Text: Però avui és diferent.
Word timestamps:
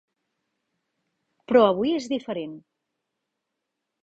Però 1.51 1.61
avui 1.67 1.93
és 1.99 2.09
diferent. 2.15 2.57